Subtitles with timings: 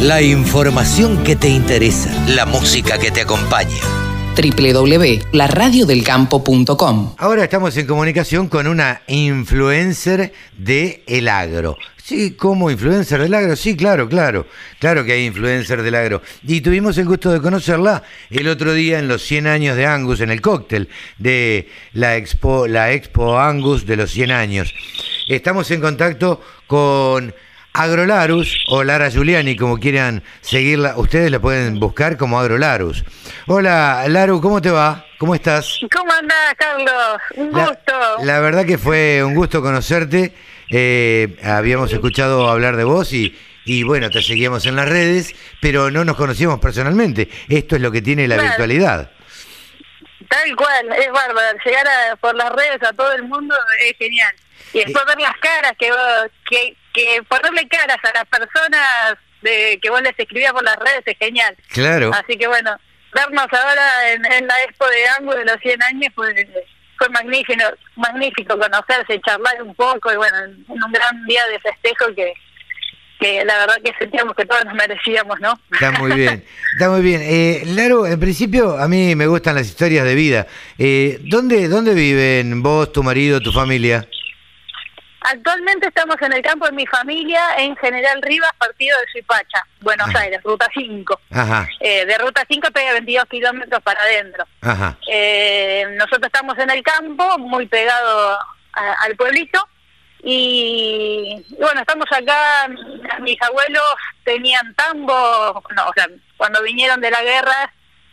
[0.00, 3.76] La información que te interesa, la música que te acompaña.
[4.34, 11.76] www.laradiodelcampo.com Ahora estamos en comunicación con una influencer de el agro.
[12.02, 14.46] Sí, como influencer del agro, sí, claro, claro.
[14.78, 16.22] Claro que hay influencer del agro.
[16.44, 20.22] Y tuvimos el gusto de conocerla el otro día en los 100 años de Angus,
[20.22, 20.88] en el cóctel
[21.18, 24.74] de la Expo, la Expo Angus de los 100 años.
[25.28, 27.34] Estamos en contacto con
[27.72, 30.94] Agrolarus o Lara Giuliani, como quieran seguirla.
[30.96, 33.04] Ustedes la pueden buscar como Agrolarus.
[33.46, 35.04] Hola, Laru, ¿cómo te va?
[35.18, 35.78] ¿Cómo estás?
[35.94, 37.20] ¿Cómo andás, Carlos?
[37.36, 38.24] Un La- gusto.
[38.24, 40.34] La, verdad que fue un gusto conocerte.
[40.70, 45.90] Eh, habíamos escuchado hablar de vos y, y bueno, te seguíamos en las redes, pero
[45.90, 47.28] no nos conocíamos personalmente.
[47.48, 49.10] Esto es lo que tiene la virtualidad.
[50.28, 51.58] Tal cual, es bárbaro.
[51.64, 54.32] Llegar a- por las redes a todo el mundo es genial.
[54.72, 59.78] Y después ver las caras, que, vos- que, que ponerle caras a las personas de
[59.80, 61.56] que vos les escribías por las redes es genial.
[61.68, 62.10] Claro.
[62.14, 62.76] Así que bueno,
[63.12, 66.48] vernos ahora en, en la expo de Angus de los 100 años fue,
[66.98, 67.64] fue magnífico,
[67.96, 72.34] magnífico conocerse, charlar un poco y bueno, en un gran día de festejo que,
[73.18, 75.58] que la verdad que sentíamos que todos nos merecíamos, ¿no?
[75.72, 77.20] Está muy bien, está muy bien.
[77.22, 80.46] Eh, Laru, en principio a mí me gustan las historias de vida.
[80.78, 84.06] Eh, ¿dónde, ¿Dónde viven vos, tu marido, tu familia?
[85.22, 90.08] Actualmente estamos en el campo de mi familia en General Rivas, partido de Suipacha, Buenos
[90.08, 90.20] Ajá.
[90.20, 91.20] Aires, ruta 5.
[91.30, 94.44] Ajá, Eh, de ruta 5 pega 22 kilómetros para adentro.
[94.62, 94.96] ajá.
[95.10, 98.38] Eh, nosotros estamos en el campo, muy pegado
[98.72, 99.66] a- al pueblito.
[100.22, 102.68] Y, y bueno, estamos acá,
[103.20, 103.82] mis abuelos
[104.24, 107.72] tenían tambo, no, o sea, cuando vinieron de la guerra,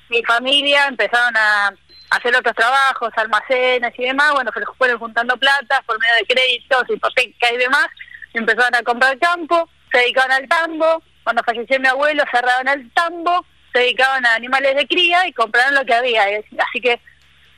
[0.10, 1.74] mi familia empezaron a
[2.10, 6.84] hacer otros trabajos, almacenes y demás, bueno, se fueron juntando plata por medio de créditos,
[6.90, 7.88] hipoteca y demás,
[8.34, 13.46] empezaron a comprar campo, se dedicaban al tambo, cuando falleció mi abuelo cerraron el tambo,
[13.74, 17.00] se dedicaban a animales de cría y compraron lo que había, así que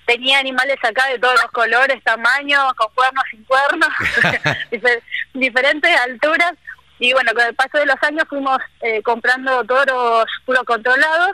[0.05, 3.89] tenía animales acá de todos los colores, tamaños, con cuernos, sin cuernos,
[4.71, 5.03] difer-
[5.33, 6.53] diferentes alturas.
[6.97, 11.31] Y bueno, con el paso de los años fuimos eh, comprando toros puro controlados,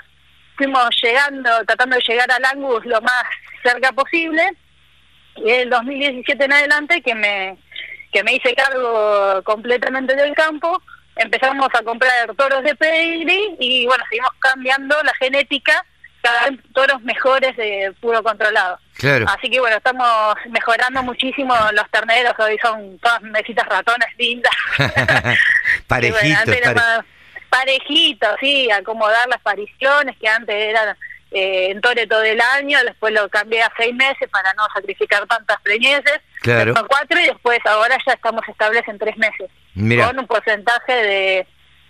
[0.57, 3.23] fuimos llegando, tratando de llegar al Angus lo más
[3.63, 4.41] cerca posible.
[5.37, 7.57] Y en el 2017 en adelante que me,
[8.11, 10.81] que me hice cargo completamente del campo,
[11.17, 15.85] empezamos a comprar toros de pedigree y bueno, seguimos cambiando la genética
[16.21, 18.79] cada vez toros mejores de puro controlado.
[18.97, 19.25] Claro.
[19.29, 24.53] Así que bueno, estamos mejorando muchísimo los terneros, hoy son todas mesitas ratones lindas.
[24.77, 25.37] Bueno,
[25.87, 26.99] Parejitos, pare- más
[27.59, 30.95] parejitos, sí, acomodar las pariciones que antes eran
[31.31, 35.25] eh, en tore todo el año, después lo cambié a seis meses para no sacrificar
[35.27, 36.73] tantas preñeces, Claro.
[36.73, 40.07] después cuatro y después ahora ya estamos estables en tres meses, Mira.
[40.07, 41.47] con un porcentaje de,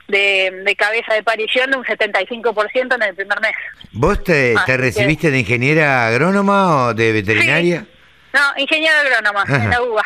[0.07, 3.53] de, de cabeza de parición de un 75% en el primer mes.
[3.91, 7.85] ¿Vos te, que- recibiste de ingeniera agrónoma o de veterinaria?
[8.33, 9.63] No, ingeniero agrónoma, Ajá.
[9.63, 10.03] en la UBA.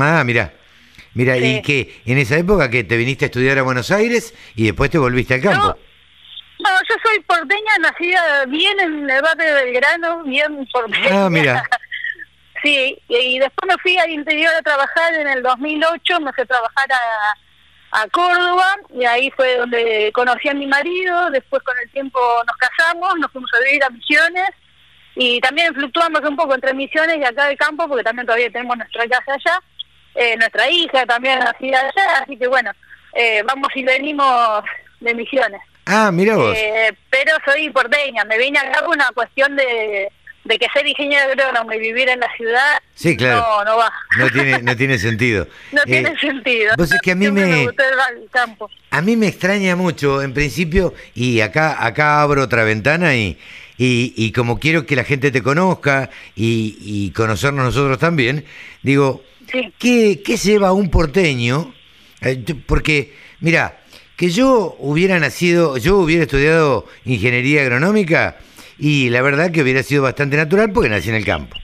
[0.00, 0.52] Ah, mira.
[1.18, 1.62] Mira, ¿y Sí.
[1.62, 4.98] que en esa época que te viniste a estudiar a Buenos Aires y después te
[4.98, 5.76] volviste al campo?
[6.60, 11.24] No, yo soy porteña, nacida bien en el barrio de Belgrano, bien porteña.
[11.26, 11.62] Ah, mira.
[12.62, 16.42] Sí, y, y después me fui al interior a trabajar en el 2008, me fui
[16.42, 16.86] a trabajar
[17.92, 22.18] a, a Córdoba y ahí fue donde conocí a mi marido, después con el tiempo
[22.48, 24.48] nos casamos, nos fuimos a vivir a Misiones
[25.14, 28.76] y también fluctuamos un poco entre Misiones y acá del campo porque también todavía tenemos
[28.76, 29.62] nuestra casa allá,
[30.14, 32.70] eh, nuestra hija también nacida allá, así que bueno,
[33.14, 34.62] eh, vamos y venimos
[35.00, 35.60] de Misiones.
[35.86, 36.54] Ah, mira vos.
[36.56, 40.08] Eh, pero soy porteña, me vine acá por una cuestión de,
[40.44, 43.40] de que ser ingeniero agrónomo y vivir en la ciudad Sí, claro.
[43.40, 43.92] no, no va.
[44.18, 45.46] No tiene, no tiene sentido.
[45.72, 46.74] No Eh, tiene sentido.
[46.76, 48.68] Vos es que a mí Siempre me, el campo.
[48.90, 53.38] a mí me extraña mucho, en principio, y acá, acá abro otra ventana y,
[53.78, 58.44] y, y como quiero que la gente te conozca y, y conocernos nosotros también,
[58.82, 59.72] digo, Sí.
[59.78, 61.74] ¿qué, qué lleva a un porteño?
[62.20, 63.80] Eh, porque, mira,
[64.16, 68.36] que yo hubiera nacido, yo hubiera estudiado ingeniería agronómica
[68.78, 71.56] y la verdad que hubiera sido bastante natural porque nací en el campo.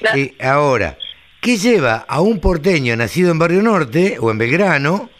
[0.00, 0.18] Claro.
[0.18, 0.98] Eh, ahora,
[1.40, 5.10] ¿qué lleva a un porteño nacido en Barrio Norte o en Belgrano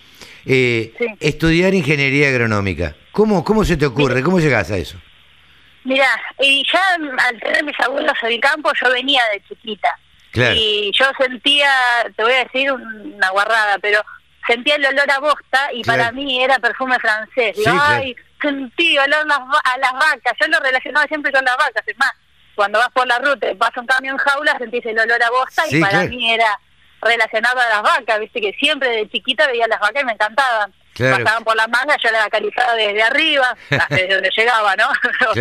[0.46, 1.06] eh, Sí.
[1.20, 2.94] estudiar ingeniería agronómica?
[3.12, 4.22] ¿Cómo, ¿Cómo se te ocurre?
[4.22, 4.99] ¿Cómo llegás a eso?
[5.84, 6.08] Mira,
[6.40, 6.81] y ya
[7.28, 9.88] al tener mis abuelos en el campo, yo venía de chiquita.
[10.34, 10.54] Claro.
[10.56, 11.70] Y yo sentía,
[12.14, 14.04] te voy a decir una guarrada, pero
[14.46, 16.00] sentía el olor a bosta y Claro.
[16.02, 17.56] para mí era perfume francés.
[17.56, 17.94] Digo, Sí, claro.
[18.02, 20.32] ay, sentí olor a las, va- a las vacas.
[20.38, 21.82] Yo lo relacionaba siempre con las vacas.
[21.86, 22.12] Es más,
[22.54, 25.62] cuando vas por la ruta y pasa un camión jaula, sentís el olor a bosta
[25.69, 26.08] Sí, y para claro.
[26.10, 26.60] mí era
[27.00, 30.72] relacionado a las vacas, viste que siempre de chiquita veía las vacas y me encantaban.
[30.96, 33.56] pasaban por la manga, yo la acariciaba desde arriba,
[33.90, 34.88] desde donde llegaba, ¿no?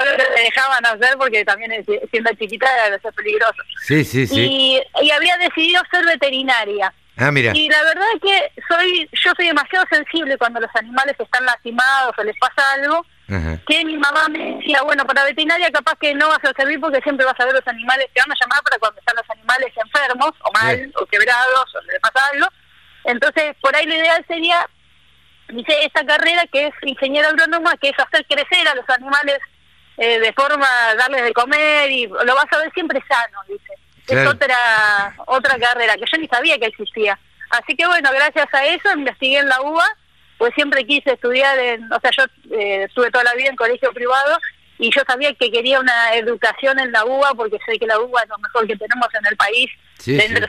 [0.00, 3.62] lo que me dejaban hacer porque también siendo chiquita era ser peligroso.
[3.84, 4.40] Sí, sí, sí.
[4.40, 6.92] Y, y había decidido ser veterinaria.
[7.16, 7.52] Ah, mira.
[7.54, 12.14] Y la verdad es que soy yo soy demasiado sensible cuando los animales están lastimados
[12.16, 13.04] o les pasa algo,
[13.66, 17.00] que mi mamá me decía, bueno, para veterinaria capaz que no vas a servir porque
[17.02, 19.72] siempre vas a ver los animales, te van a llamar para cuando están los animales
[19.76, 22.46] enfermos o mal o quebrados o les pasa algo.
[23.04, 24.68] Entonces, por ahí lo ideal sería,
[25.48, 29.38] dice, esta carrera que es ingeniero agrónoma, que es hacer crecer a los animales
[29.98, 30.66] eh, de forma,
[30.98, 33.72] darles de comer y lo vas a ver siempre sano, dice.
[34.08, 37.18] Es otra, otra carrera que yo ni sabía que existía.
[37.50, 39.86] Así que bueno, gracias a eso investigué en la UBA
[40.42, 42.24] pues siempre quise estudiar, en, o sea, yo
[42.58, 44.36] eh, estuve toda la vida en colegio privado
[44.76, 48.22] y yo sabía que quería una educación en la UBA porque sé que la UBA
[48.22, 49.70] es lo mejor que tenemos en el país,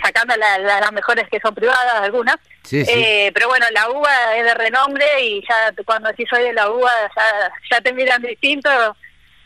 [0.04, 2.38] sacando las mejores que son privadas, algunas.
[2.72, 6.72] eh, pero bueno, la UBA es de renombre y ya cuando sí soy de la
[6.72, 8.70] UBA ya, ya te miran distinto.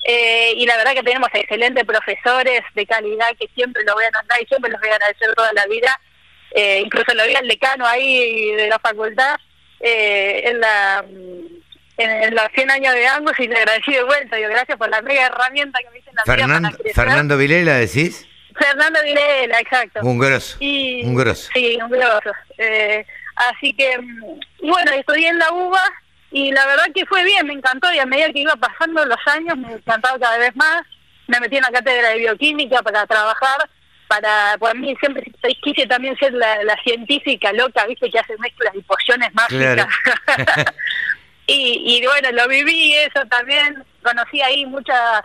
[0.10, 4.12] Eh, y la verdad que tenemos excelentes profesores de calidad que siempre lo voy a
[4.12, 6.00] nombrar y siempre los voy a agradecer toda la vida.
[6.52, 9.36] Eh, incluso lo vi al decano ahí de la facultad
[9.82, 11.06] eh, en la
[11.98, 14.40] en, los 100 años de ambos y le agradecí de vuelta.
[14.40, 18.26] Yo gracias por la mega herramienta que me hice en la Fernando, Fernando Vilela, decís.
[18.58, 20.00] Fernando Vilela, exacto.
[20.04, 20.58] Un grosso.
[20.62, 21.50] un grosso.
[21.54, 22.32] Sí, un grosso.
[22.58, 23.06] Eh,
[23.36, 25.84] así que, mm, bueno, estudié en la UBA
[26.32, 29.20] y la verdad que fue bien, me encantó y a medida que iba pasando los
[29.28, 30.84] años me encantaba cada vez más.
[31.28, 33.70] Me metí en la cátedra de bioquímica para trabajar
[34.08, 35.24] para, por mí siempre
[35.62, 39.88] quise también ser la, científica loca, viste, que hace mezclas y pociones mágicas.
[41.48, 45.24] y, y bueno, lo viví eso también, conocí ahí muchas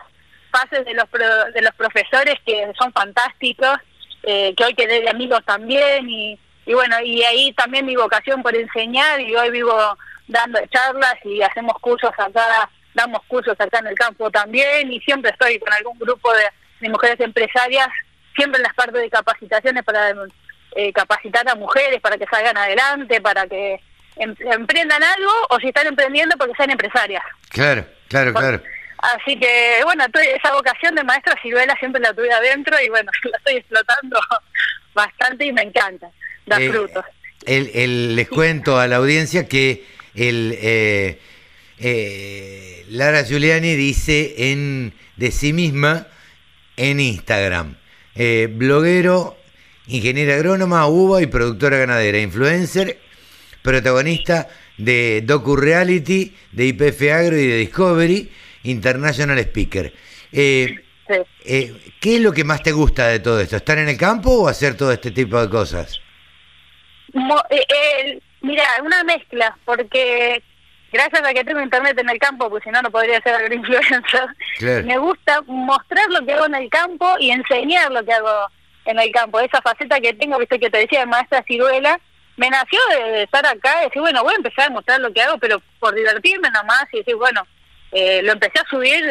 [0.51, 1.07] fases de los
[1.55, 3.79] de los profesores que son fantásticos,
[4.25, 8.43] eh, que hoy quedé de amigos también y, y bueno, y ahí también mi vocación
[8.43, 9.97] por enseñar y hoy vivo
[10.33, 15.31] dando charlas y hacemos cursos acá, damos cursos acá en el campo también y siempre
[15.31, 16.45] estoy con algún grupo de,
[16.81, 17.89] de mujeres empresarias
[18.35, 20.15] siempre en las partes de capacitaciones para
[20.77, 23.81] eh, capacitar a mujeres para que salgan adelante, para que
[24.17, 27.23] em, emprendan algo o si están emprendiendo porque sean empresarias.
[27.51, 28.63] Claro, claro, claro.
[28.99, 33.37] Así que, bueno, esa vocación de maestra ciruela siempre la tuve adentro y bueno, la
[33.39, 34.21] estoy explotando
[34.95, 36.09] bastante y me encanta,
[36.47, 37.05] da eh, frutos.
[37.45, 39.85] El, el, les cuento a la audiencia que
[40.15, 41.19] el eh,
[42.89, 46.07] Lara Giuliani dice en de sí misma
[46.77, 47.77] en Instagram,
[48.15, 49.37] eh, bloguero,
[49.87, 52.99] ingeniera agrónoma, uva y productora ganadera, influencer,
[53.63, 54.49] protagonista
[54.79, 58.31] de Docu Reality, de IPF Agro y de Discovery,
[58.65, 59.93] International Speaker.
[60.33, 60.77] Eh,
[61.45, 63.57] eh, ¿Qué es lo que más te gusta de todo esto?
[63.57, 66.01] ¿Estar en el campo o hacer todo este tipo de cosas?
[68.43, 70.43] Mira, una mezcla, porque
[70.93, 74.27] gracias a que tengo internet en el campo, pues si no, no podría ser agroinfluencer,
[74.85, 78.47] me gusta mostrar lo que hago en el campo y enseñar lo que hago
[78.85, 79.41] en el campo.
[79.41, 81.99] Esa faceta que tengo, viste que te decía, de maestra ciruela,
[82.37, 85.23] me nació de estar acá y decir, bueno, voy a empezar a mostrar lo que
[85.23, 87.47] hago, pero por divertirme nomás y decir, bueno,
[87.93, 89.05] eh, lo empecé a subir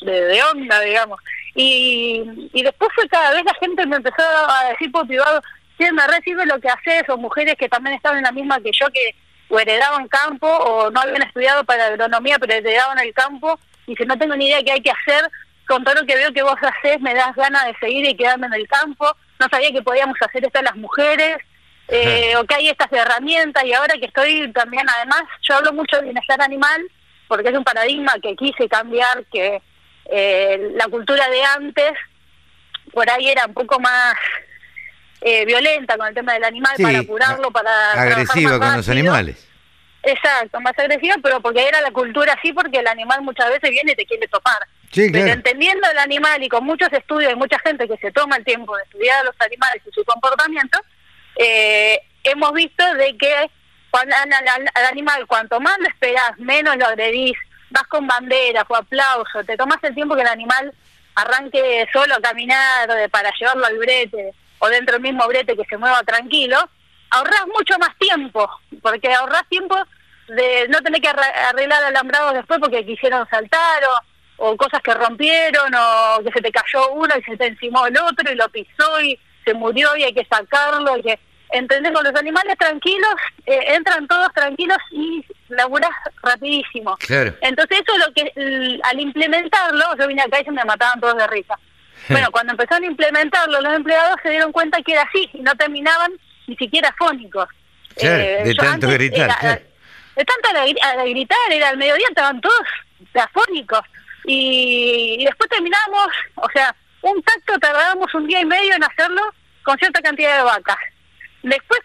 [0.00, 1.20] de, onda, digamos.
[1.54, 5.40] Y, y después fue cada vez la gente me empezó a decir por privado,
[5.78, 8.70] sí, me recibe lo que haces, o mujeres que también estaban en la misma que
[8.72, 9.14] yo, que
[9.48, 14.04] o heredaban campo o no habían estudiado para agronomía, pero heredaban el campo y si
[14.04, 15.30] no tengo ni idea qué hay que hacer,
[15.66, 18.46] con todo lo que veo que vos haces me das ganas de seguir y quedarme
[18.46, 21.38] en el campo, no sabía que podíamos hacer esto las mujeres,
[21.88, 25.96] eh, o que hay estas herramientas y ahora que estoy también, además, yo hablo mucho
[25.96, 26.80] de bienestar animal
[27.28, 29.60] porque es un paradigma que quise cambiar, que
[30.06, 31.92] eh, la cultura de antes
[32.92, 34.14] por ahí era un poco más
[35.26, 37.92] eh, violenta con el tema del animal para curarlo, para...
[37.92, 39.48] Agresiva con los animales.
[40.02, 43.92] Exacto, más agresiva, pero porque era la cultura así, porque el animal muchas veces viene
[43.92, 44.58] y te quiere topar.
[44.92, 48.44] pero entendiendo el animal y con muchos estudios y mucha gente que se toma el
[48.44, 50.78] tiempo de estudiar a los animales y su comportamiento,
[51.36, 53.50] eh, hemos visto de que
[53.90, 57.38] cuando, al, animal cuanto más lo esperás, menos lo agredís,
[57.70, 60.70] vas con banderas o aplausos, te tomas el tiempo que el animal
[61.14, 65.76] arranque solo a caminar para llevarlo al brete o dentro del mismo brete que se
[65.76, 66.56] mueva tranquilo,
[67.10, 68.48] ahorras mucho más tiempo,
[68.82, 69.76] porque ahorras tiempo
[70.28, 73.82] de no tener que arreglar alambrados después porque quisieron saltar
[74.38, 77.86] o, o, cosas que rompieron o que se te cayó uno y se te encimó
[77.86, 80.96] el otro y lo pisó y se murió y hay que sacarlo.
[80.96, 81.18] Y que,
[81.50, 81.92] ¿Entendés?
[81.92, 83.14] Con los animales tranquilos,
[83.46, 85.92] eh, entran todos tranquilos y laburás
[86.22, 86.96] rapidísimo.
[87.42, 91.16] Entonces eso es lo que, al implementarlo, yo vine acá y se me mataban todos
[91.16, 91.54] de risa.
[92.08, 95.54] Bueno, cuando empezaron a implementarlo los empleados se dieron cuenta que era así y no
[95.54, 96.12] terminaban
[96.46, 97.48] ni siquiera fónicos.
[97.96, 99.28] Eh, de tanto gritar.
[100.16, 102.66] de tanto a, gritar, era al mediodía, estaban todos
[103.14, 103.80] afónicos.
[104.26, 109.22] Y, y después terminamos, o sea, un tacto tardábamos un día y medio en hacerlo
[109.62, 110.78] con cierta cantidad de vacas.
[111.42, 111.80] Después,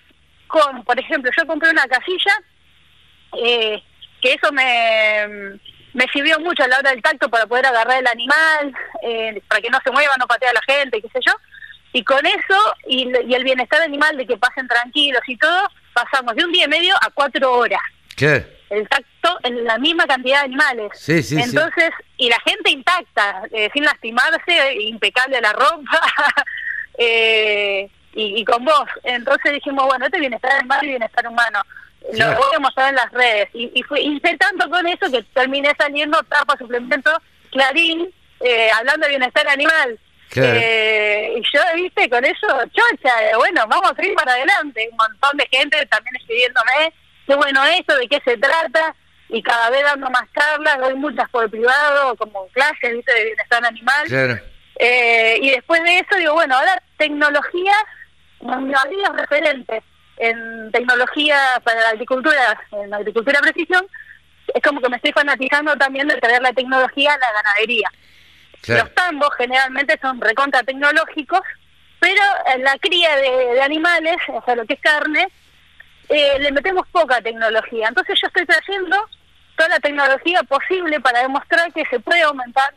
[0.48, 2.34] con, por ejemplo, yo compré una casilla,
[3.44, 3.84] eh,
[4.22, 5.60] que eso me,
[5.94, 9.62] me sirvió mucho a la hora del tacto para poder agarrar el animal, eh, para
[9.62, 11.34] que no se mueva, no patee a la gente, qué sé yo.
[11.92, 16.46] Y con eso, y, el bienestar animal de que pasen tranquilos y todo, pasamos de
[16.46, 17.82] un día y medio a cuatro horas.
[18.16, 18.60] ¿Qué?
[18.70, 20.92] El tacto en la misma cantidad de animales.
[20.94, 26.02] Sí, sí, Entonces, y la gente intacta, eh, sin lastimarse, impecable la ropa,
[27.00, 28.86] eh, y, con vos.
[29.04, 31.62] Entonces dijimos, bueno, este bienestar animal y bienestar humano.
[32.14, 33.50] Lo voy a mostrar en las redes.
[33.54, 37.12] Y, y fue, hice tanto con eso que terminé saliendo tapa, suplemento,
[37.52, 40.00] clarín, eh, hablando de bienestar animal.
[40.36, 44.88] Eh, y yo, viste, con eso, chocha, bueno, vamos a ir para adelante.
[44.92, 46.94] Un montón de gente también escribiéndome,
[47.28, 48.96] qué bueno esto, de qué se trata,
[49.30, 53.66] y cada vez dando más charlas, doy muchas por privado, como clases, viste, de bienestar
[53.66, 54.42] animal.
[54.82, 57.84] Eh, y después de eso digo, bueno, ahora tecnologías,
[58.42, 59.84] no referentes
[60.20, 63.86] en tecnología para la agricultura, en agricultura precisión,
[64.54, 67.90] es como que me estoy fanatizando también de traer la tecnología a la ganadería.
[68.68, 71.40] Los tambos generalmente son recontra tecnológicos,
[72.00, 72.22] pero
[72.54, 75.28] en la cría de, animales, o sea, lo que es carne,
[76.10, 77.88] eh, le metemos poca tecnología.
[77.88, 78.98] Entonces yo estoy trayendo
[79.56, 82.74] toda la tecnología posible para demostrar que se puede aumentar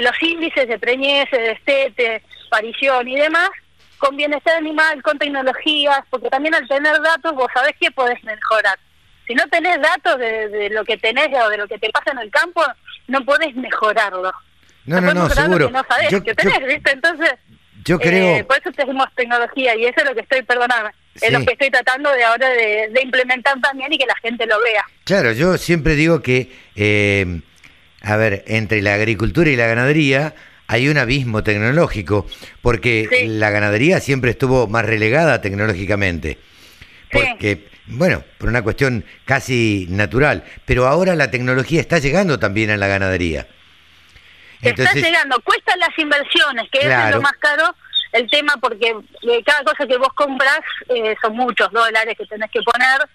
[0.00, 3.50] los índices de preñez, de destete, parición y demás,
[4.00, 8.78] con bienestar animal, con tecnologías, porque también al tener datos vos sabés que podés mejorar.
[9.26, 12.18] Si no tenés datos de, lo que tenés o de lo que te pasa en
[12.18, 12.64] el campo,
[13.06, 14.32] no podés mejorarlo.
[14.86, 15.70] No, no, no, seguro.
[15.70, 16.92] no sabés yo, que tenés, ¿viste?
[16.92, 17.34] Entonces,
[17.84, 18.36] yo creo...
[18.36, 20.90] Eh, por eso tenemos tecnología y eso es lo que estoy, perdonando,
[21.20, 24.60] es lo que estoy tratando de ahora de, implementar también y que la gente lo
[24.62, 24.84] vea.
[25.04, 27.42] Claro, yo siempre digo que, eh,
[28.02, 30.34] a ver, entre la agricultura y la ganadería
[30.70, 32.28] hay un abismo tecnológico,
[32.62, 36.38] porque la ganadería siempre estuvo más relegada tecnológicamente.
[37.10, 40.44] Porque, bueno, por una cuestión casi natural.
[40.64, 43.48] Pero ahora la tecnología está llegando también a la ganadería.
[44.62, 47.74] está llegando, cuestan las inversiones, que es lo más caro
[48.12, 52.50] el tema, porque eh, cada cosa que vos compras eh, son muchos dólares que tenés
[52.52, 53.08] que poner.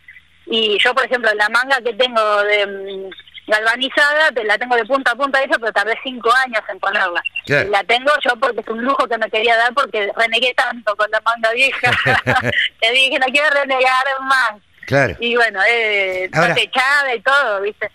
[0.45, 3.09] Y yo, por ejemplo, la manga que tengo de mm,
[3.47, 7.21] galvanizada, te la tengo de punta a punta esa, pero tardé cinco años en ponerla.
[7.69, 11.09] La tengo yo porque es un lujo que me quería dar porque renegué tanto con
[11.11, 11.91] la manga vieja
[12.81, 14.61] que dije, no quiero renegar más.
[14.85, 15.15] Claro.
[15.19, 17.89] Y bueno, eh, techada y todo, ¿viste?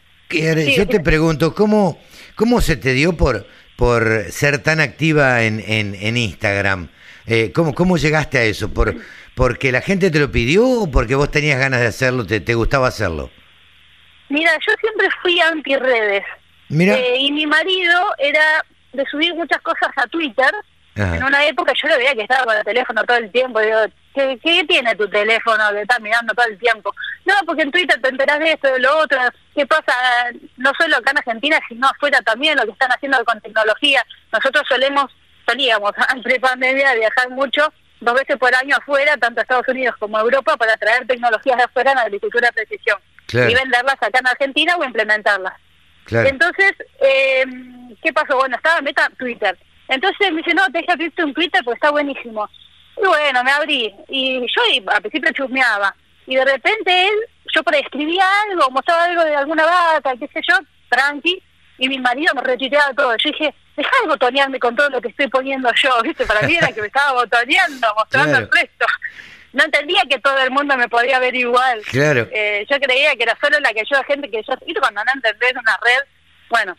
[0.77, 2.01] yo te pregunto, ¿cómo,
[2.37, 6.89] ¿cómo se te dio por, por ser tan activa en, en, en Instagram?
[7.27, 8.73] Eh, ¿cómo, ¿Cómo llegaste a eso?
[8.73, 8.97] ¿Por,
[9.35, 12.55] ¿Porque la gente te lo pidió o porque vos tenías ganas de hacerlo, te, te
[12.55, 13.31] gustaba hacerlo?
[14.31, 16.25] Mira, yo siempre fui anti-redes.
[16.71, 20.51] Eh, y mi marido era de subir muchas cosas a Twitter.
[20.95, 23.59] En una época yo lo veía que estaba con el teléfono todo el tiempo.
[23.61, 23.79] Digo,
[24.15, 26.95] ¿qué, ¿qué, tiene tu teléfono que estás mirando todo el tiempo?
[27.25, 29.19] No, porque en Twitter te enterás de esto, de lo otro.
[29.55, 29.95] ¿Qué pasa?
[30.59, 34.05] No solo acá en Argentina, sino afuera también, lo que están haciendo con tecnología.
[34.31, 35.07] Nosotros solemos,
[35.49, 39.97] solíamos, antes de pandemia, viajar mucho, dos veces por año afuera, tanto a Estados Unidos
[39.99, 42.99] como a Europa, para traer tecnologías de afuera en la agricultura de precisión
[43.33, 45.55] y venderlas acá en Argentina o implementarlas.
[46.11, 47.45] Entonces, eh,
[48.03, 48.37] ¿qué pasó?
[48.37, 49.57] Bueno, estaba en meta Twitter.
[49.89, 52.49] Entonces me dice, no, te deja abrirte un Twitter porque está buenísimo.
[52.97, 53.95] Y bueno, me abrí.
[54.09, 55.95] Y yo a principio chusmeaba.
[56.27, 57.15] Y de repente él,
[57.55, 60.57] yo escribía algo, mostraba algo de alguna vaca, qué sé yo,
[60.89, 61.43] tranqui.
[61.79, 63.17] Y mi marido me retuiteaba todo.
[63.17, 66.27] Yo dije, deja de botonearme con todo lo que estoy poniendo yo, ¿viste?
[66.27, 68.87] Para mí era que me estaba botoneando, mostrando el resto
[69.53, 71.83] no entendía que todo el mundo me podía ver igual.
[71.91, 72.29] Claro.
[72.33, 75.11] Eh, yo creía que era solo la que yo, gente que yo, y cuando no
[75.15, 76.09] entendés una red,
[76.49, 76.77] bueno.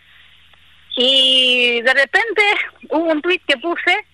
[0.96, 2.42] Y de repente
[2.90, 4.06] hubo un tweet que puse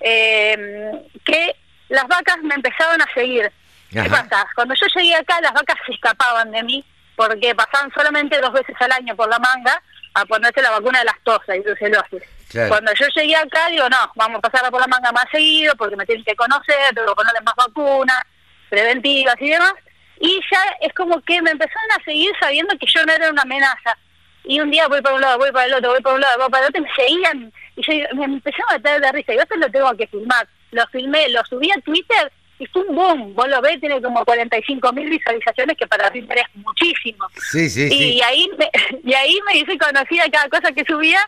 [0.00, 0.92] eh,
[1.24, 1.56] que
[1.88, 3.50] las vacas me empezaban a seguir.
[3.90, 4.46] ¿Qué pasa?
[4.54, 8.74] Cuando yo llegué acá, las vacas se escapaban de mí porque pasaban solamente dos veces
[8.80, 9.82] al año por la manga
[10.14, 12.22] a ponerse la vacuna de las tosas y brucelosis.
[12.68, 15.96] Cuando yo llegué acá, digo, no, vamos a pasar por la manga más seguido porque
[15.96, 18.22] me tienen que conocer, tengo que ponerle más vacunas
[18.68, 19.74] preventivas y demás.
[20.20, 23.42] Y ya es como que me empezaron a seguir sabiendo que yo no era una
[23.42, 23.96] amenaza.
[24.44, 26.38] Y un día voy para un lado, voy para el otro, voy para un lado,
[26.38, 27.52] voy para el otro, y me seguían.
[27.76, 29.32] Y yo me empezaba a meter de risa.
[29.32, 30.48] Y yo esto lo tengo que filmar.
[30.70, 32.32] Lo filmé, lo subí a Twitter
[32.62, 33.34] y fue un boom.
[33.34, 37.26] Vos lo ves, tiene como 45 mil visualizaciones, que para Twitter es muchísimo.
[37.50, 38.70] Sí, sí, y Ahí me,
[39.04, 41.20] y ahí me hice conocida cada cosa que subía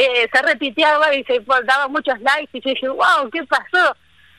[0.00, 3.96] eh, se repiteaba y se daba muchos likes y yo dije, wow, ¿qué pasó?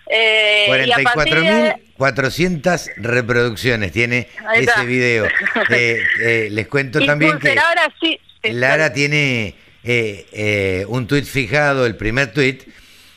[0.10, 5.28] Eh, y a partir de- 44.400 reproducciones tiene ese video.
[5.70, 8.20] Eh, eh, les cuento también que ahora sí.
[8.44, 12.64] Lara tiene eh, eh, un tuit fijado, el primer tuit.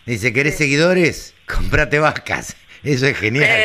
[0.04, 1.34] Dice, ¿querés seguidores?
[1.46, 2.56] Comprate vacas.
[2.82, 3.62] Eso es genial.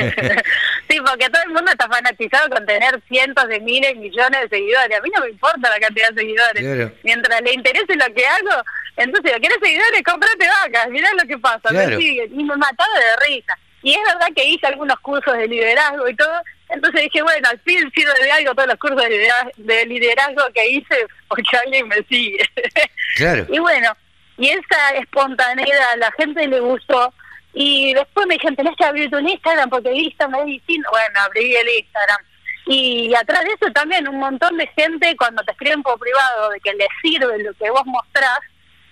[0.88, 4.98] sí, porque todo el mundo está fanatizado con tener cientos de miles, millones de seguidores.
[4.98, 6.62] A mí no me importa la cantidad de seguidores.
[6.62, 6.92] Claro.
[7.02, 8.62] Mientras le interese lo que hago,
[8.96, 10.02] entonces, ¿querés seguidores?
[10.04, 10.88] Comprate vacas.
[10.90, 11.68] Mirá lo que pasa.
[11.68, 11.90] Claro.
[11.90, 12.40] Me siguen.
[12.40, 13.58] Y me mataba de risa.
[13.82, 16.42] Y es verdad que hice algunos cursos de liderazgo y todo.
[16.70, 19.02] Entonces dije, bueno, al fin sirve de algo todos los cursos
[19.56, 22.38] de liderazgo que hice porque alguien me sigue.
[23.16, 23.46] Claro.
[23.50, 23.94] Y bueno,
[24.38, 27.12] y esa espontaneidad a la gente le gustó.
[27.54, 30.88] Y después me dijeron, tenés que abrir tu Instagram porque Instagram es distinto.
[30.90, 32.18] Bueno, abrí el Instagram.
[32.66, 36.60] Y atrás de eso también un montón de gente cuando te escriben por privado de
[36.60, 38.38] que les sirve lo que vos mostrás,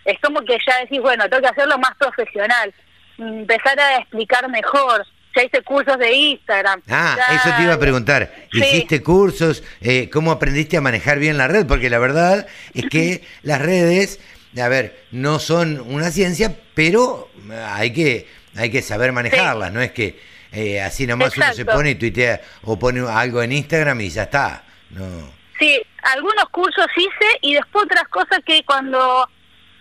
[0.05, 2.73] es como que ya decís, bueno, tengo que hacerlo más profesional,
[3.19, 5.07] empezar a explicar mejor.
[5.35, 6.83] Ya hice cursos de Instagram.
[6.91, 8.31] Ah, ya- eso te iba a preguntar.
[8.53, 8.59] Sí.
[8.59, 9.63] ¿Hiciste cursos?
[9.81, 11.67] Eh, ¿Cómo aprendiste a manejar bien la red?
[11.67, 14.21] Porque la verdad es que las redes,
[14.63, 17.31] a ver, no son una ciencia, pero
[17.71, 19.73] hay que, hay que saber manejarlas.
[19.73, 20.19] No es que
[20.53, 24.25] eh, así nomás uno se pone y tuitea o pone algo en Instagram y ya
[24.25, 24.65] está.
[24.91, 25.33] No.
[25.59, 29.29] Sí, algunos cursos hice y después otras cosas que cuando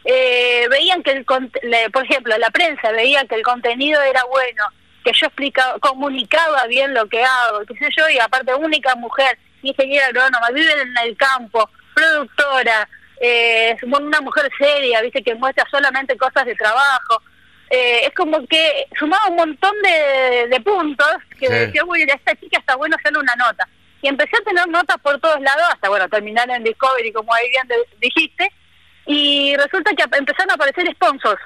[0.05, 4.63] eh, veían que el, por ejemplo, la prensa veía que el contenido era bueno,
[5.03, 9.37] que yo explicaba, comunicaba bien lo que hago, qué sé yo, y aparte única mujer,
[9.63, 12.87] ingeniera agrónoma, vive en el campo, productora,
[13.19, 17.21] eh, una mujer seria, viste, que muestra solamente cosas de trabajo.
[17.73, 21.07] Eh, es como que sumaba un montón de, de puntos
[21.39, 21.53] que Sí.
[21.53, 23.67] decía, uy, esta chica está bueno hacerle una nota.
[24.01, 27.49] Y empecé a tener notas por todos lados, hasta bueno, terminar en Discovery, como ahí
[27.49, 27.67] bien
[27.99, 28.51] dijiste,
[29.05, 31.41] y resulta que empezaron a aparecer sponsors.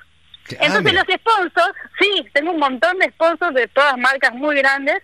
[0.52, 1.04] Ah, Entonces mira.
[1.08, 4.98] los sponsors, sí, tengo un montón de sponsors de todas marcas muy grandes,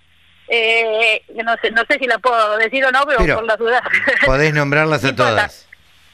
[0.47, 3.45] eh, que no sé, no sé si la puedo decir o no, pero, Pero por
[3.45, 3.81] las dudas.
[4.25, 5.67] Podés nombrarlas No a todas.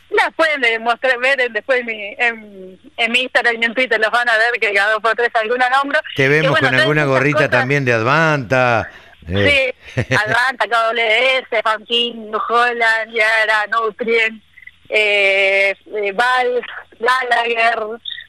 [0.10, 4.00] Las pueden demostrar, ver en- después en mi, en, en mi Instagram y en Twitter,
[4.00, 6.00] los van a ver que cada dos por tres alguna nombro.
[6.16, 8.90] Te vemos bueno, con alguna gorrita cosas- también de Advanta.
[9.30, 9.74] eh.
[9.96, 14.42] Sí, Advanta, KWS, Funkin, New Holland, Yara, Nutrien,
[14.90, 16.62] eh, eh, Valve,
[17.00, 17.80] Gallagher,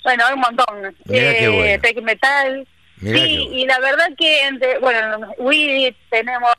[0.03, 0.97] bueno, hay un montón.
[1.05, 1.83] Bueno.
[1.83, 2.67] Tech Metal.
[3.01, 3.57] Mirá sí, bueno.
[3.59, 6.51] y la verdad que, entre, bueno, Weedit, tenemos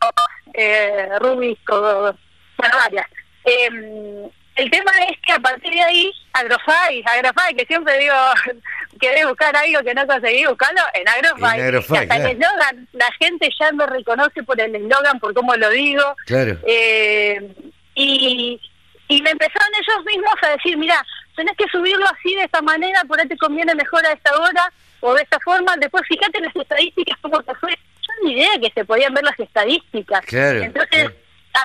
[0.54, 1.82] eh, Rubisco,
[2.58, 3.06] bueno, varias.
[3.44, 8.16] Eh, el tema es que a partir de ahí, Agrofy, Agrofy, que siempre digo,
[9.00, 11.60] querés buscar algo que no conseguí, buscarlo en Agrofy.
[11.60, 12.28] En Agrofy, hasta el claro.
[12.28, 16.16] eslogan, la gente ya me reconoce por el eslogan, por cómo lo digo.
[16.26, 16.58] Claro.
[16.66, 17.54] Eh,
[17.96, 18.60] y,
[19.08, 23.04] y me empezaron ellos mismos a decir, mira, tenés que subirlo así, de esta manera,
[23.06, 26.46] por ahí te conviene mejor a esta hora, o de esta forma, después fíjate en
[26.46, 27.72] las estadísticas, cómo te fue.
[27.72, 30.26] Yo ni idea que se podían ver las estadísticas.
[30.26, 31.16] Claro, Entonces, claro.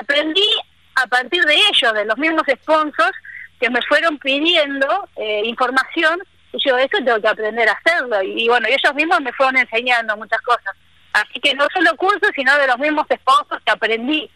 [0.01, 0.49] aprendí
[0.97, 3.17] a partir de ellos, de los mismos sponsors,
[3.61, 6.19] que me fueron pidiendo eh, información,
[6.53, 8.23] y yo eso tengo que aprender a hacerlo.
[8.23, 10.75] Y, y bueno, ellos mismos me fueron enseñando muchas cosas.
[11.13, 14.31] Así que no solo cursos, sino de los mismos sponsors que aprendí.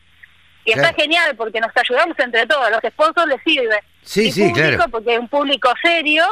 [0.65, 0.89] Y Claro.
[0.89, 3.83] está genial porque nos ayudamos entre todos, los sponsors les sirve.
[4.03, 4.91] Sí, y sí, público, claro.
[4.91, 6.25] porque es un público serio,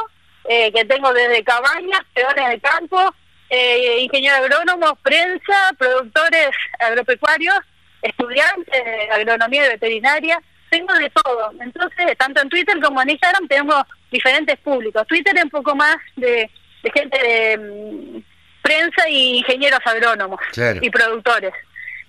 [0.47, 3.13] eh, que tengo desde cabañas, peones de campo,
[3.49, 7.55] eh, ingenieros agrónomos, prensa, productores agropecuarios,
[8.01, 11.51] estudiantes de agronomía y veterinaria, tengo de todo.
[11.61, 15.05] Entonces, tanto en Twitter como en Instagram tenemos diferentes públicos.
[15.07, 16.49] Twitter es un poco más de,
[16.83, 18.17] de gente de mm,
[18.61, 20.79] prensa y ingenieros agrónomos Claro.
[20.81, 21.53] y productores.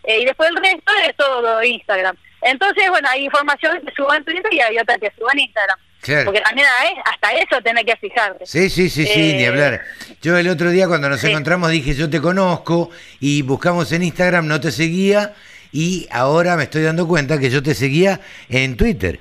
[0.05, 2.16] Eh, y después el resto es todo Instagram.
[2.42, 5.79] Entonces, bueno, hay información que subo en Twitter y hay otra que subo en Instagram.
[6.01, 6.27] Claro.
[6.27, 6.66] Porque también
[7.05, 8.46] hasta eso tenés que fijarte.
[8.46, 9.83] Sí, sí, sí, sí, Eh, ni hablar.
[10.22, 11.29] Yo el otro día cuando nos sí.
[11.29, 15.35] encontramos dije, yo te conozco y buscamos en Instagram, no te seguía
[15.72, 19.20] y ahora me estoy dando cuenta que yo te seguía en Twitter.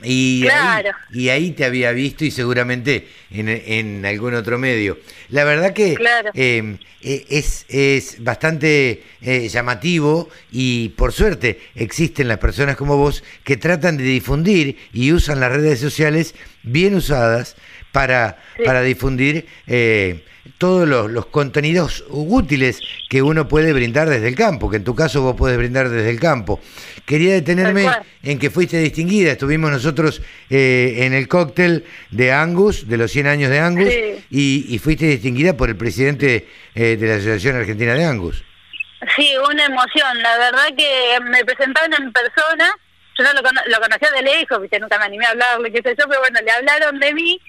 [0.00, 0.90] Y, Claro.
[1.10, 4.96] ahí, y ahí te había visto y seguramente en, en algún otro medio.
[5.28, 6.30] La verdad que Claro.
[6.34, 13.24] eh, eh, es, es bastante eh, llamativo y por suerte existen las personas como vos
[13.42, 17.56] que tratan de difundir y usan las redes sociales bien usadas
[17.90, 18.62] para, Sí.
[18.64, 20.22] para difundir eh,
[20.58, 24.94] todos los, los contenidos útiles que uno puede brindar desde el campo, que en tu
[24.94, 26.60] caso vos podés brindar desde el campo.
[27.06, 27.86] Quería detenerme
[28.22, 29.32] en que fuiste distinguida.
[29.32, 34.24] Estuvimos nosotros eh, en el cóctel de Angus, de los 100 años de Angus, Sí.
[34.30, 38.44] y, y fuiste distinguida por el presidente eh, de la Asociación Argentina de Angus.
[39.16, 40.20] Sí, una emoción.
[40.22, 42.68] La verdad que me presentaron en persona.
[43.16, 44.78] Yo no lo, cono- lo conocía de lejos, ¿viste?
[44.80, 47.40] nunca me animé a hablarle, qué sé yo, pero bueno, le hablaron de mí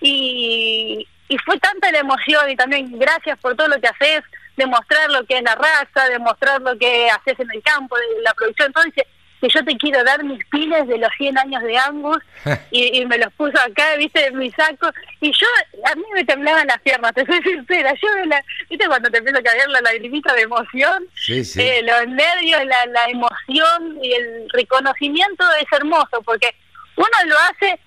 [0.00, 4.22] y, y fue tanta la emoción y también gracias por todo lo que haces,
[4.56, 8.34] demostrar lo que es la raza, demostrar lo que haces en el campo, de la
[8.34, 9.06] producción, dice
[9.40, 12.18] que yo te quiero dar mis pines de los 100 años de Angus
[12.70, 14.90] y, me los puso acá, viste, en mi saco.
[15.20, 15.46] Y yo,
[15.84, 17.94] a mí me temblaban las piernas, te soy sincera.
[17.94, 22.64] Yo, la, viste, cuando te empieza a caer la lagrimita de emoción, eh, los nervios,
[22.64, 26.54] la, la emoción y el reconocimiento es hermoso porque
[26.98, 27.80] uno lo hace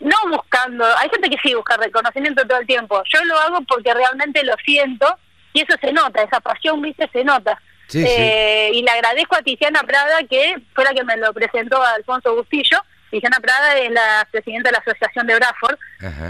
[0.00, 3.02] no buscando, hay gente que sí busca reconocimiento todo el tiempo.
[3.12, 5.18] Yo lo hago porque realmente lo siento
[5.54, 7.60] y eso se nota, esa pasión, viste, se nota.
[7.94, 11.94] Eh, y le agradezco a Tiziana Prada, que fue la que me lo presentó a
[11.94, 12.78] Alfonso Bustillo.
[13.10, 15.78] Tiziana Prada es la presidenta de la Asociación de Bradford,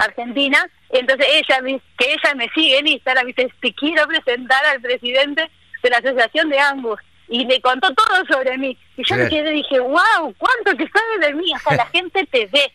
[0.01, 0.65] Argentina.
[0.91, 5.51] Entonces ella, que ella me sigue en Instagram, dice, te quiero presentar al presidente
[5.83, 7.01] de la Asociación de Angus.
[7.29, 8.77] Y le contó todo sobre mí.
[8.97, 11.53] Y yo me quedé dije, wow, cuánto que sabe de mí.
[11.55, 12.73] Hasta la gente te ve.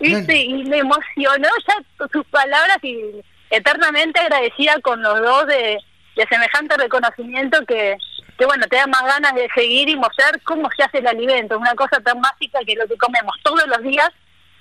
[0.00, 5.78] Y me emocionó ya sus palabras y eternamente agradecida con los dos de,
[6.16, 7.96] de semejante reconocimiento que,
[8.38, 11.58] que bueno, te da más ganas de seguir y mostrar cómo se hace el alimento,
[11.58, 14.10] una cosa tan básica que lo que comemos todos los días,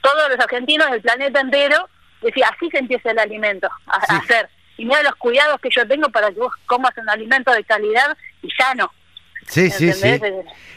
[0.01, 1.89] todos los argentinos del planeta entero,
[2.21, 4.49] decía, así se empieza el alimento, a, hacer.
[4.77, 8.17] Y mira los cuidados que yo tengo para que vos comas un alimento de calidad
[8.41, 8.91] y sano.
[9.47, 10.19] Sí, sí, sí.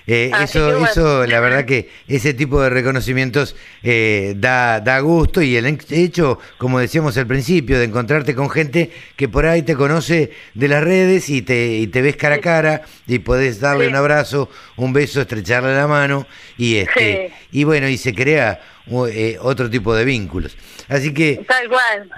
[0.07, 5.57] Eh, eso, eso, la verdad que ese tipo de reconocimientos eh, da, da gusto y
[5.57, 10.33] el hecho, como decíamos al principio, de encontrarte con gente que por ahí te conoce
[10.53, 13.94] de las redes y te, y te ves cara a cara y podés darle un
[13.94, 16.27] abrazo, un beso, estrecharle la mano
[16.59, 20.57] y este y bueno, y se crea eh, otro tipo de vínculos.
[20.88, 21.44] Así que,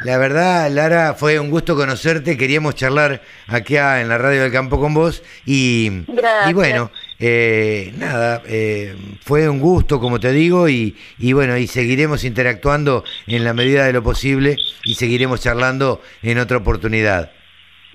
[0.05, 2.37] la verdad, Lara, fue un gusto conocerte.
[2.37, 6.05] Queríamos charlar aquí en la radio del campo con vos y,
[6.49, 11.67] y bueno, eh, nada, eh, fue un gusto, como te digo, y, y bueno, y
[11.69, 17.31] seguiremos interactuando en la medida de lo posible y seguiremos charlando en otra oportunidad.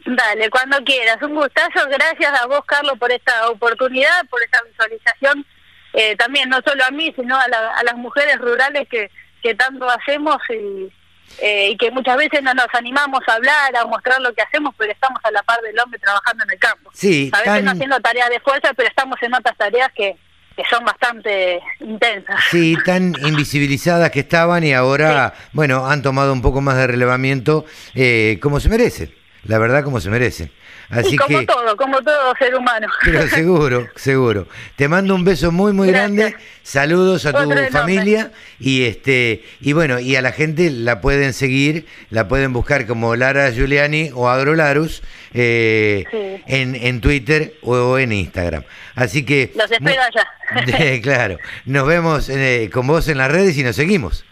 [0.05, 1.21] Dale, cuando quieras.
[1.21, 1.88] Un gustazo.
[1.88, 5.45] Gracias a vos, Carlos, por esta oportunidad, por esta visualización
[5.93, 10.38] eh, también no solo a mí, sino a, las mujeres rurales que, que tanto hacemos
[10.49, 10.91] y,
[11.39, 14.73] eh, y que muchas veces no nos animamos a hablar, a mostrar lo que hacemos,
[14.77, 16.91] pero estamos a la par del hombre trabajando en el campo.
[16.93, 20.17] Sí, a veces no haciendo tareas de fuerza, pero estamos en otras tareas que,
[20.56, 22.39] que son bastante intensas.
[22.49, 27.65] Sí, tan invisibilizadas que estaban y ahora, bueno, han tomado un poco más de relevamiento
[27.95, 30.51] eh, como se merece, la verdad como se merece.
[30.91, 32.88] Así como todo, como todo ser humano.
[33.06, 34.47] Pero seguro, seguro.
[34.75, 36.36] Te mando un beso muy, muy grande.
[36.63, 41.88] Saludos a tu familia y este y bueno y a la gente la pueden seguir,
[42.10, 45.01] la pueden buscar como Lara Giuliani o Agrolarus
[45.34, 48.63] eh, en, en Twitter o en Instagram.
[48.95, 50.99] Así que los espero allá.
[51.01, 54.25] claro, nos vemos eh, con vos en las redes y nos seguimos.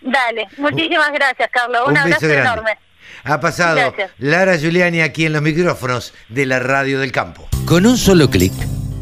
[0.00, 1.82] Dale, muchísimas gracias, Carlos.
[1.86, 2.76] Un, abrazo enorme.
[3.24, 7.48] Ha pasado Lara Giuliani aquí en los micrófonos de la Radio del Campo.
[7.66, 8.52] Con un solo clic,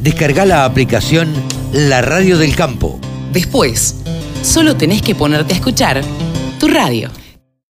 [0.01, 1.33] descarga la aplicación
[1.73, 3.01] La Radio del Campo.
[3.33, 3.97] Después,
[4.43, 6.03] solo tenés que ponerte a escuchar
[6.59, 7.11] tu radio.